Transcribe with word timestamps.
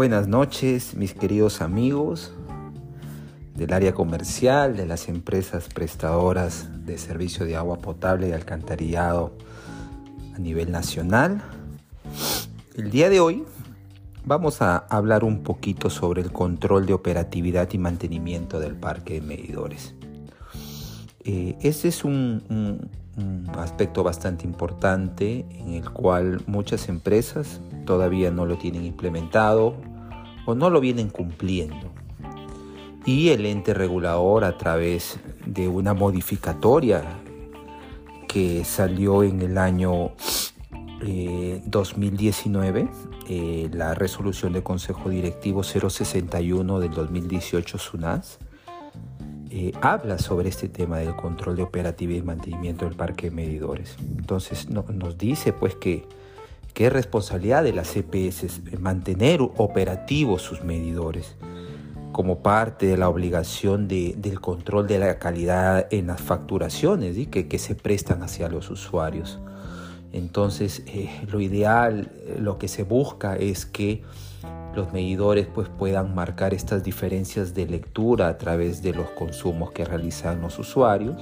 Buenas 0.00 0.28
noches, 0.28 0.94
mis 0.94 1.12
queridos 1.12 1.60
amigos 1.60 2.32
del 3.54 3.70
área 3.70 3.92
comercial, 3.92 4.74
de 4.74 4.86
las 4.86 5.10
empresas 5.10 5.68
prestadoras 5.68 6.86
de 6.86 6.96
servicio 6.96 7.44
de 7.44 7.54
agua 7.54 7.80
potable 7.80 8.30
y 8.30 8.32
alcantarillado 8.32 9.36
a 10.34 10.38
nivel 10.38 10.72
nacional. 10.72 11.42
El 12.76 12.90
día 12.90 13.10
de 13.10 13.20
hoy 13.20 13.44
vamos 14.24 14.62
a 14.62 14.78
hablar 14.78 15.22
un 15.22 15.42
poquito 15.42 15.90
sobre 15.90 16.22
el 16.22 16.32
control 16.32 16.86
de 16.86 16.94
operatividad 16.94 17.68
y 17.70 17.76
mantenimiento 17.76 18.58
del 18.58 18.76
parque 18.76 19.20
de 19.20 19.20
medidores. 19.20 19.94
Este 21.22 21.88
es 21.88 22.04
un, 22.06 22.88
aspecto 23.58 24.02
bastante 24.02 24.46
importante 24.46 25.44
en 25.50 25.74
el 25.74 25.90
cual 25.90 26.40
muchas 26.46 26.88
empresas 26.88 27.60
todavía 27.84 28.30
no 28.30 28.46
lo 28.46 28.56
tienen 28.56 28.86
implementado 28.86 29.89
no 30.54 30.70
lo 30.70 30.80
vienen 30.80 31.10
cumpliendo. 31.10 31.92
Y 33.06 33.30
el 33.30 33.46
ente 33.46 33.74
regulador 33.74 34.44
a 34.44 34.58
través 34.58 35.18
de 35.46 35.68
una 35.68 35.94
modificatoria 35.94 37.02
que 38.28 38.64
salió 38.64 39.22
en 39.22 39.40
el 39.42 39.58
año 39.58 40.12
2019, 41.66 42.80
eh, 42.80 42.88
eh, 43.28 43.70
la 43.72 43.94
resolución 43.94 44.52
del 44.52 44.62
Consejo 44.62 45.08
Directivo 45.08 45.62
061 45.62 46.78
del 46.78 46.92
2018 46.92 47.78
SUNAS, 47.78 48.38
eh, 49.50 49.72
habla 49.80 50.18
sobre 50.18 50.48
este 50.48 50.68
tema 50.68 50.98
del 50.98 51.16
control 51.16 51.56
de 51.56 51.62
operatividad 51.62 52.22
y 52.22 52.22
mantenimiento 52.22 52.84
del 52.84 52.94
parque 52.94 53.30
de 53.30 53.36
medidores. 53.36 53.96
Entonces 54.00 54.68
nos 54.70 55.18
dice 55.18 55.52
pues 55.52 55.74
que, 55.74 56.06
que, 56.80 56.86
es 56.86 56.92
responsabilidad 56.94 57.62
de 57.62 57.74
las 57.74 57.88
CPS 57.88 58.62
mantener 58.78 59.42
operativos 59.42 60.40
sus 60.40 60.64
medidores 60.64 61.36
como 62.10 62.38
parte 62.38 62.86
de 62.86 62.96
la 62.96 63.10
obligación 63.10 63.86
del 63.86 64.40
control 64.40 64.86
de 64.86 64.98
la 64.98 65.18
calidad 65.18 65.88
en 65.90 66.06
las 66.06 66.22
facturaciones 66.22 67.28
que, 67.28 67.48
que 67.48 67.58
se 67.58 67.74
prestan 67.74 68.22
hacia 68.22 68.48
los 68.48 68.70
usuarios. 68.70 69.38
Entonces, 70.14 70.82
eh, 70.86 71.10
lo 71.30 71.40
ideal, 71.40 72.12
eh, 72.14 72.38
lo 72.40 72.56
que 72.56 72.66
se 72.66 72.82
busca 72.82 73.36
es 73.36 73.66
que 73.66 74.02
los 74.74 74.90
medidores 74.94 75.48
pues, 75.48 75.68
puedan 75.68 76.14
marcar 76.14 76.54
estas 76.54 76.82
diferencias 76.82 77.52
de 77.52 77.66
lectura 77.66 78.28
a 78.28 78.38
través 78.38 78.82
de 78.82 78.94
los 78.94 79.10
consumos 79.10 79.72
que 79.72 79.84
realizan 79.84 80.40
los 80.40 80.58
usuarios 80.58 81.20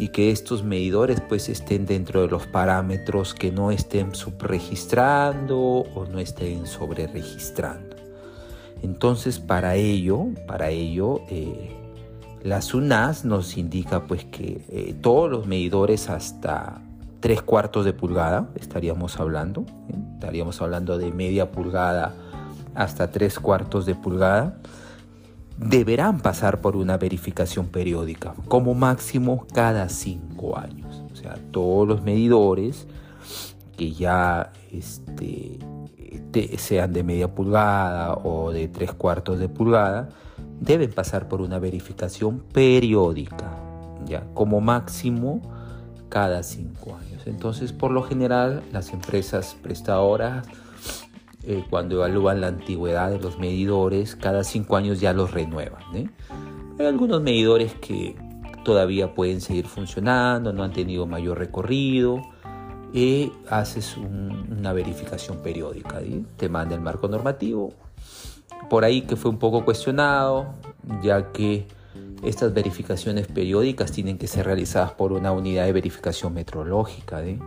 y 0.00 0.08
que 0.08 0.30
estos 0.30 0.64
medidores 0.64 1.20
pues, 1.20 1.50
estén 1.50 1.84
dentro 1.84 2.22
de 2.22 2.28
los 2.28 2.46
parámetros 2.46 3.34
que 3.34 3.52
no 3.52 3.70
estén 3.70 4.14
subregistrando 4.14 5.58
o 5.58 6.06
no 6.06 6.18
estén 6.18 6.66
sobreregistrando. 6.66 7.96
Entonces, 8.82 9.38
para 9.38 9.74
ello, 9.74 10.28
para 10.46 10.70
ello, 10.70 11.20
eh, 11.28 11.76
la 12.42 12.60
nos 13.24 13.58
indica 13.58 14.06
pues 14.06 14.24
que 14.24 14.96
todos 15.02 15.30
los 15.30 15.46
medidores 15.46 16.08
hasta 16.08 16.80
tres 17.20 17.42
cuartos 17.42 17.84
de 17.84 17.92
pulgada, 17.92 18.48
estaríamos 18.54 19.20
hablando, 19.20 19.66
¿eh? 19.90 19.98
estaríamos 20.14 20.62
hablando 20.62 20.96
de 20.96 21.12
media 21.12 21.52
pulgada 21.52 22.14
hasta 22.74 23.10
tres 23.10 23.38
cuartos 23.38 23.84
de 23.84 23.94
pulgada, 23.94 24.56
deberán 25.60 26.20
pasar 26.20 26.60
por 26.60 26.74
una 26.74 26.96
verificación 26.96 27.66
periódica, 27.66 28.34
como 28.48 28.74
máximo 28.74 29.46
cada 29.52 29.88
cinco 29.88 30.58
años. 30.58 31.04
O 31.12 31.16
sea, 31.16 31.36
todos 31.50 31.86
los 31.86 32.02
medidores 32.02 32.86
que 33.76 33.92
ya 33.92 34.52
este, 34.72 35.58
sean 36.56 36.92
de 36.92 37.02
media 37.02 37.34
pulgada 37.34 38.14
o 38.14 38.52
de 38.52 38.68
tres 38.68 38.92
cuartos 38.92 39.38
de 39.38 39.48
pulgada, 39.48 40.08
deben 40.60 40.92
pasar 40.92 41.28
por 41.28 41.40
una 41.40 41.58
verificación 41.58 42.40
periódica, 42.52 43.50
ya 44.06 44.24
como 44.34 44.60
máximo 44.60 45.42
cada 46.08 46.42
cinco 46.42 46.96
años. 46.96 47.26
Entonces, 47.26 47.72
por 47.72 47.90
lo 47.90 48.02
general, 48.02 48.62
las 48.72 48.92
empresas 48.92 49.56
prestadoras, 49.62 50.46
eh, 51.44 51.64
cuando 51.70 51.96
evalúan 51.96 52.40
la 52.40 52.48
antigüedad 52.48 53.10
de 53.10 53.18
los 53.18 53.38
medidores, 53.38 54.16
cada 54.16 54.44
cinco 54.44 54.76
años 54.76 55.00
ya 55.00 55.12
los 55.12 55.32
renuevan. 55.32 55.82
¿eh? 55.94 56.08
Hay 56.78 56.86
algunos 56.86 57.22
medidores 57.22 57.74
que 57.74 58.16
todavía 58.64 59.14
pueden 59.14 59.40
seguir 59.40 59.66
funcionando, 59.66 60.52
no 60.52 60.62
han 60.62 60.72
tenido 60.72 61.06
mayor 61.06 61.38
recorrido, 61.38 62.22
y 62.92 63.32
haces 63.48 63.96
una 63.96 64.72
verificación 64.72 65.38
periódica. 65.38 66.00
Te 66.36 66.48
manda 66.48 66.74
el 66.74 66.80
marco 66.80 67.08
normativo, 67.08 67.72
por 68.68 68.84
ahí 68.84 69.02
que 69.02 69.16
fue 69.16 69.30
un 69.30 69.38
poco 69.38 69.64
cuestionado, 69.64 70.54
ya 71.02 71.32
que 71.32 71.66
estas 72.22 72.52
verificaciones 72.52 73.26
periódicas 73.26 73.92
tienen 73.92 74.18
que 74.18 74.26
ser 74.26 74.46
realizadas 74.46 74.92
por 74.92 75.12
una 75.12 75.32
unidad 75.32 75.64
de 75.64 75.72
verificación 75.72 76.34
metrológica. 76.34 77.24
¿eh? 77.24 77.38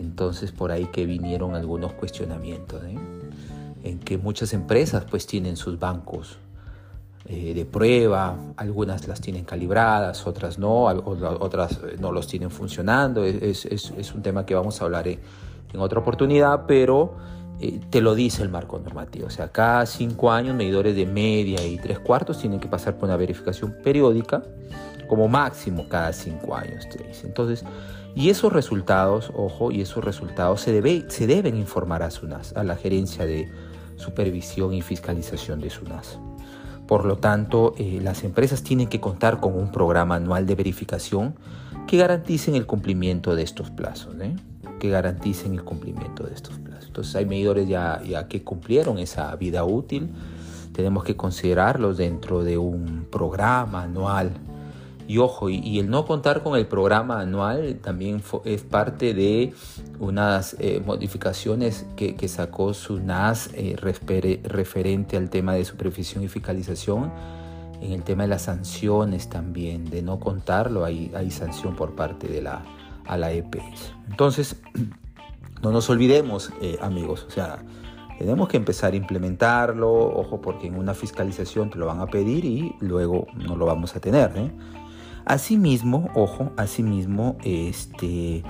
Entonces 0.00 0.50
por 0.50 0.72
ahí 0.72 0.86
que 0.86 1.04
vinieron 1.04 1.54
algunos 1.54 1.92
cuestionamientos. 1.92 2.82
¿eh? 2.84 2.98
En 3.84 3.98
que 3.98 4.16
muchas 4.18 4.52
empresas 4.54 5.04
pues 5.08 5.26
tienen 5.26 5.56
sus 5.56 5.78
bancos 5.78 6.38
eh, 7.26 7.52
de 7.54 7.66
prueba, 7.66 8.34
algunas 8.56 9.06
las 9.06 9.20
tienen 9.20 9.44
calibradas, 9.44 10.26
otras 10.26 10.58
no, 10.58 10.84
otras 10.84 11.80
no 11.98 12.12
los 12.12 12.26
tienen 12.26 12.50
funcionando. 12.50 13.24
Es, 13.24 13.64
un 14.14 14.22
tema 14.22 14.46
que 14.46 14.54
vamos 14.54 14.80
a 14.80 14.86
hablar 14.86 15.06
en, 15.06 15.20
otra 15.76 16.00
oportunidad, 16.00 16.64
pero 16.66 17.14
eh, 17.60 17.78
te 17.90 18.00
lo 18.00 18.14
dice 18.14 18.42
el 18.42 18.48
marco 18.48 18.78
normativo. 18.78 19.26
O 19.26 19.30
sea, 19.30 19.52
cada 19.52 19.84
cinco 19.84 20.32
años 20.32 20.56
medidores 20.56 20.96
de 20.96 21.06
media 21.06 21.64
y 21.64 21.76
tres 21.76 21.98
cuartos 21.98 22.38
tienen 22.38 22.58
que 22.58 22.68
pasar 22.68 22.96
por 22.96 23.04
una 23.04 23.16
verificación 23.16 23.76
periódica, 23.84 24.42
como 25.10 25.26
máximo 25.26 25.88
cada 25.88 26.12
cinco 26.12 26.54
años, 26.54 26.88
te 26.88 27.02
dice. 27.02 27.26
Entonces, 27.26 27.64
y 28.14 28.30
esos 28.30 28.52
resultados, 28.52 29.32
ojo, 29.34 29.72
y 29.72 29.80
esos 29.80 30.04
resultados 30.04 30.60
se, 30.60 30.70
debe, 30.70 31.04
se 31.08 31.26
deben 31.26 31.56
informar 31.56 32.04
a 32.04 32.12
SUNAS, 32.12 32.56
a 32.56 32.62
la 32.62 32.76
gerencia 32.76 33.26
de 33.26 33.50
supervisión 33.96 34.72
y 34.72 34.82
fiscalización 34.82 35.60
de 35.60 35.68
SUNAS. 35.68 36.20
Por 36.86 37.04
lo 37.06 37.18
tanto, 37.18 37.74
eh, 37.76 37.98
las 38.00 38.22
empresas 38.22 38.62
tienen 38.62 38.86
que 38.86 39.00
contar 39.00 39.40
con 39.40 39.56
un 39.56 39.72
programa 39.72 40.14
anual 40.14 40.46
de 40.46 40.54
verificación 40.54 41.34
que 41.88 41.96
garanticen 41.96 42.54
el 42.54 42.66
cumplimiento 42.66 43.34
de 43.34 43.42
estos 43.42 43.68
plazos, 43.72 44.14
¿eh? 44.20 44.36
que 44.78 44.90
garanticen 44.90 45.54
el 45.54 45.64
cumplimiento 45.64 46.22
de 46.22 46.34
estos 46.34 46.56
plazos. 46.60 46.86
Entonces 46.86 47.16
hay 47.16 47.26
medidores 47.26 47.66
ya, 47.66 48.00
ya 48.04 48.28
que 48.28 48.44
cumplieron 48.44 49.00
esa 49.00 49.34
vida 49.34 49.64
útil. 49.64 50.08
Tenemos 50.72 51.02
que 51.02 51.16
considerarlos 51.16 51.96
dentro 51.96 52.44
de 52.44 52.58
un 52.58 53.08
programa 53.10 53.82
anual. 53.82 54.30
Y 55.10 55.18
ojo, 55.18 55.50
y, 55.50 55.80
el 55.80 55.90
no 55.90 56.06
contar 56.06 56.44
con 56.44 56.56
el 56.56 56.68
programa 56.68 57.20
anual 57.20 57.80
también 57.82 58.22
es 58.44 58.62
parte 58.62 59.12
de 59.12 59.52
unas 59.98 60.54
eh, 60.60 60.80
modificaciones 60.86 61.84
que, 61.96 62.14
que, 62.14 62.28
sacó 62.28 62.74
SUNAS 62.74 63.50
eh, 63.54 63.74
referente 63.76 65.16
al 65.16 65.28
tema 65.28 65.54
de 65.54 65.64
supervisión 65.64 66.22
y 66.22 66.28
fiscalización. 66.28 67.10
En 67.80 67.90
el 67.90 68.04
tema 68.04 68.22
de 68.22 68.28
las 68.28 68.42
sanciones 68.42 69.28
también, 69.28 69.90
de 69.90 70.00
no 70.00 70.20
contarlo, 70.20 70.84
hay, 70.84 71.10
hay 71.16 71.32
sanción 71.32 71.74
por 71.74 71.96
parte 71.96 72.28
de 72.28 72.42
la, 72.42 72.62
a 73.04 73.16
la 73.16 73.32
EPS. 73.32 73.92
Entonces, 74.08 74.62
no 75.60 75.72
nos 75.72 75.90
olvidemos, 75.90 76.52
eh, 76.62 76.78
amigos, 76.80 77.26
o 77.26 77.32
sea, 77.32 77.64
tenemos 78.16 78.48
que 78.48 78.58
empezar 78.58 78.92
a 78.92 78.96
implementarlo, 78.96 79.90
ojo, 79.92 80.40
porque 80.40 80.68
en 80.68 80.76
una 80.76 80.94
fiscalización 80.94 81.68
te 81.68 81.78
lo 81.78 81.86
van 81.86 81.98
a 81.98 82.06
pedir 82.06 82.44
y 82.44 82.76
luego 82.78 83.26
no 83.34 83.56
lo 83.56 83.66
vamos 83.66 83.96
a 83.96 84.00
tener. 84.00 84.30
¿eh? 84.36 84.52
Asimismo, 85.30 86.10
ojo, 86.16 86.50
asimismo, 86.56 87.36
este, 87.44 88.42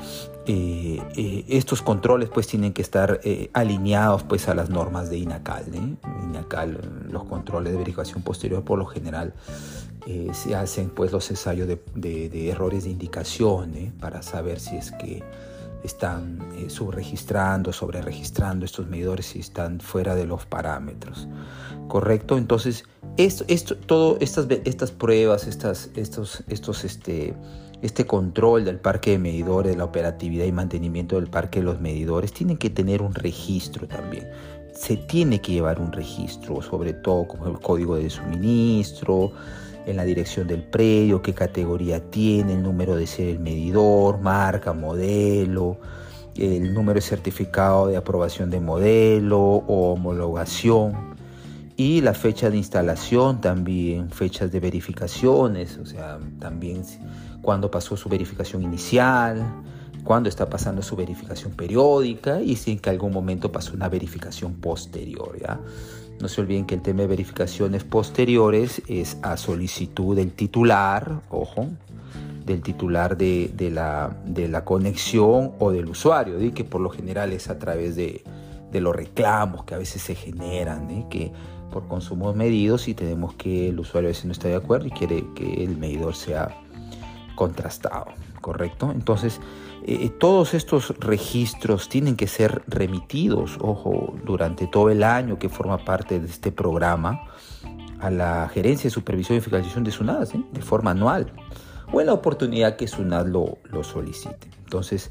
eh, 0.46 1.02
eh, 1.14 1.44
estos 1.48 1.82
controles 1.82 2.30
pues 2.30 2.46
tienen 2.46 2.72
que 2.72 2.80
estar 2.80 3.20
alineados 3.52 4.22
pues 4.22 4.48
a 4.48 4.54
las 4.54 4.70
normas 4.70 5.10
de 5.10 5.18
INACAL. 5.18 5.66
INACAL, 6.24 7.08
los 7.10 7.24
controles 7.24 7.72
de 7.72 7.78
verificación 7.78 8.22
posterior 8.22 8.64
por 8.64 8.78
lo 8.78 8.86
general 8.86 9.34
se 10.32 10.56
hacen 10.56 10.88
pues 10.88 11.12
los 11.12 11.30
ensayos 11.30 11.68
de, 11.68 12.48
errores 12.48 12.84
de 12.84 12.90
indicación 12.90 13.92
para 14.00 14.22
saber 14.22 14.58
si 14.58 14.76
es 14.76 14.90
que 14.92 15.22
están 15.82 16.38
eh, 16.56 16.68
subregistrando, 16.68 17.72
sobre 17.72 18.02
registrando 18.02 18.64
estos 18.64 18.86
medidores 18.86 19.34
y 19.36 19.40
están 19.40 19.80
fuera 19.80 20.14
de 20.14 20.26
los 20.26 20.46
parámetros. 20.46 21.28
¿Correcto? 21.88 22.36
Entonces, 22.36 22.84
esto, 23.24 23.44
esto, 23.48 23.76
todo 23.76 24.16
estas, 24.20 24.46
estas 24.64 24.90
pruebas, 24.90 25.46
estas, 25.46 25.90
estos, 25.96 26.42
estos, 26.48 26.84
este, 26.84 27.34
este 27.82 28.06
control 28.06 28.64
del 28.64 28.78
parque 28.78 29.12
de 29.12 29.18
medidores, 29.18 29.76
la 29.76 29.84
operatividad 29.84 30.44
y 30.44 30.52
mantenimiento 30.52 31.16
del 31.16 31.28
parque 31.28 31.60
de 31.60 31.66
los 31.66 31.80
medidores, 31.80 32.32
tienen 32.32 32.56
que 32.56 32.70
tener 32.70 33.02
un 33.02 33.14
registro 33.14 33.86
también. 33.86 34.28
Se 34.74 34.96
tiene 34.96 35.40
que 35.40 35.52
llevar 35.52 35.80
un 35.80 35.92
registro, 35.92 36.62
sobre 36.62 36.92
todo 36.92 37.26
como 37.26 37.46
el 37.48 37.58
código 37.58 37.96
de 37.96 38.08
suministro, 38.08 39.32
en 39.86 39.96
la 39.96 40.04
dirección 40.04 40.46
del 40.46 40.62
predio, 40.62 41.22
qué 41.22 41.34
categoría 41.34 42.00
tiene, 42.10 42.54
el 42.54 42.62
número 42.62 42.96
de 42.96 43.06
ser 43.06 43.28
el 43.28 43.40
medidor, 43.40 44.20
marca, 44.20 44.72
modelo, 44.72 45.78
el 46.36 46.72
número 46.74 46.96
de 46.96 47.00
certificado 47.00 47.88
de 47.88 47.96
aprobación 47.96 48.50
de 48.50 48.60
modelo 48.60 49.40
o 49.40 49.92
homologación 49.92 51.09
y 51.80 52.02
la 52.02 52.12
fecha 52.12 52.50
de 52.50 52.58
instalación 52.58 53.40
también, 53.40 54.10
fechas 54.10 54.52
de 54.52 54.60
verificaciones, 54.60 55.78
o 55.78 55.86
sea, 55.86 56.18
también 56.38 56.82
cuándo 57.40 57.70
pasó 57.70 57.96
su 57.96 58.10
verificación 58.10 58.62
inicial, 58.62 59.42
cuándo 60.04 60.28
está 60.28 60.50
pasando 60.50 60.82
su 60.82 60.94
verificación 60.94 61.52
periódica 61.52 62.42
y 62.42 62.56
si 62.56 62.72
en 62.72 62.80
que 62.80 62.90
algún 62.90 63.14
momento 63.14 63.50
pasó 63.50 63.72
una 63.72 63.88
verificación 63.88 64.56
posterior. 64.56 65.38
¿ya? 65.40 65.58
No 66.20 66.28
se 66.28 66.42
olviden 66.42 66.66
que 66.66 66.74
el 66.74 66.82
tema 66.82 67.00
de 67.00 67.06
verificaciones 67.06 67.82
posteriores 67.82 68.82
es 68.86 69.16
a 69.22 69.38
solicitud 69.38 70.14
del 70.14 70.32
titular, 70.32 71.22
ojo, 71.30 71.66
del 72.44 72.60
titular 72.60 73.16
de, 73.16 73.70
la, 73.72 74.14
de 74.26 74.48
la, 74.48 74.66
conexión 74.66 75.52
o 75.58 75.70
del 75.70 75.88
usuario, 75.88 76.36
que 76.52 76.64
por 76.64 76.82
lo 76.82 76.90
general 76.90 77.32
es 77.32 77.48
a 77.48 77.58
través 77.58 77.96
de, 77.96 78.22
de 78.70 78.80
los 78.80 78.94
reclamos 78.94 79.64
que 79.64 79.74
a 79.74 79.78
veces 79.78 80.02
se 80.02 80.14
generan, 80.14 81.08
que 81.08 81.32
por 81.70 81.86
consumos 81.86 82.34
medidos 82.34 82.88
y 82.88 82.94
tenemos 82.94 83.34
que 83.34 83.68
el 83.68 83.78
usuario 83.78 84.08
a 84.08 84.10
veces 84.10 84.24
no 84.26 84.32
está 84.32 84.48
de 84.48 84.56
acuerdo 84.56 84.86
y 84.86 84.90
quiere 84.90 85.24
que 85.34 85.64
el 85.64 85.76
medidor 85.76 86.14
sea 86.14 86.56
contrastado, 87.34 88.06
¿correcto? 88.40 88.90
Entonces, 88.92 89.40
eh, 89.86 90.10
todos 90.10 90.52
estos 90.52 90.94
registros 90.98 91.88
tienen 91.88 92.16
que 92.16 92.26
ser 92.26 92.62
remitidos, 92.66 93.56
ojo, 93.60 94.14
durante 94.24 94.66
todo 94.66 94.90
el 94.90 95.02
año 95.02 95.38
que 95.38 95.48
forma 95.48 95.78
parte 95.78 96.20
de 96.20 96.26
este 96.26 96.52
programa 96.52 97.22
a 98.00 98.10
la 98.10 98.48
Gerencia 98.52 98.84
de 98.84 98.90
Supervisión 98.90 99.38
y 99.38 99.40
Fiscalización 99.40 99.84
de 99.84 99.90
SUNAD, 99.90 100.34
¿eh? 100.34 100.44
de 100.52 100.60
forma 100.60 100.90
anual, 100.90 101.32
o 101.92 102.00
en 102.00 102.08
la 102.08 102.12
oportunidad 102.12 102.76
que 102.76 102.88
SUNAD 102.88 103.26
lo, 103.28 103.58
lo 103.64 103.84
solicite. 103.84 104.50
Entonces, 104.64 105.10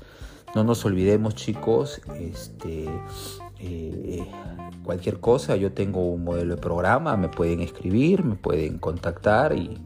no 0.55 0.63
nos 0.63 0.85
olvidemos, 0.85 1.35
chicos, 1.35 2.01
este, 2.15 2.87
eh, 3.59 4.25
cualquier 4.83 5.19
cosa, 5.19 5.55
yo 5.55 5.71
tengo 5.71 6.01
un 6.11 6.23
modelo 6.23 6.55
de 6.55 6.61
programa, 6.61 7.17
me 7.17 7.29
pueden 7.29 7.61
escribir, 7.61 8.23
me 8.23 8.35
pueden 8.35 8.79
contactar 8.79 9.55
y 9.55 9.77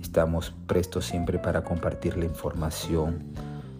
estamos 0.00 0.54
prestos 0.66 1.04
siempre 1.04 1.38
para 1.38 1.62
compartir 1.62 2.16
la 2.16 2.24
información 2.24 3.24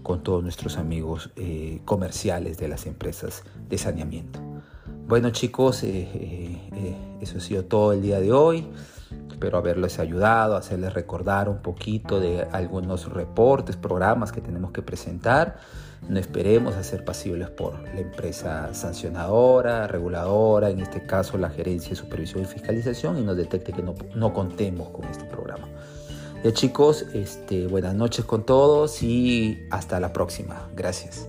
con 0.03 0.23
todos 0.23 0.43
nuestros 0.43 0.77
amigos 0.77 1.31
eh, 1.37 1.81
comerciales 1.85 2.59
de 2.59 2.69
las 2.69 2.87
empresas 2.87 3.45
de 3.69 3.79
saneamiento. 3.79 4.50
Bueno 5.11 5.31
chicos, 5.31 5.83
eh, 5.83 6.09
eh, 6.12 6.97
eso 7.21 7.39
ha 7.39 7.41
sido 7.41 7.65
todo 7.65 7.93
el 7.93 8.01
día 8.01 8.21
de 8.21 8.33
hoy. 8.33 8.69
Espero 9.29 9.59
haberles 9.59 9.99
ayudado, 9.99 10.55
hacerles 10.55 10.95
recordar 10.95 11.49
un 11.49 11.62
poquito 11.62 12.21
de 12.21 12.47
algunos 12.53 13.12
reportes, 13.12 13.75
programas 13.75 14.31
que 14.31 14.41
tenemos 14.41 14.71
que 14.71 14.83
presentar. 14.83 15.59
No 16.09 16.21
esperemos 16.21 16.77
a 16.77 16.85
ser 16.85 17.05
pasibles 17.05 17.51
por 17.51 17.83
la 17.93 17.99
empresa 17.99 18.73
sancionadora, 18.73 19.89
reguladora, 19.89 20.71
en 20.71 20.79
este 20.79 21.05
caso 21.05 21.37
la 21.39 21.51
Gerencia 21.51 21.91
de 21.91 21.97
Supervisión 21.97 22.45
y 22.45 22.47
Fiscalización, 22.47 23.19
y 23.19 23.23
nos 23.23 23.37
detecte 23.37 23.73
que 23.73 23.83
no, 23.83 23.97
no 24.15 24.33
contemos 24.33 24.91
con 24.91 25.06
este 25.06 25.25
programa. 25.25 25.67
Ya 26.45 26.53
chicos, 26.53 27.05
este, 27.15 27.67
buenas 27.67 27.97
noches 27.97 28.25
con 28.25 28.47
todos 28.47 29.03
y 29.03 29.67
hasta 29.73 29.99
la 29.99 30.13
próxima. 30.13 30.69
Gracias. 30.77 31.29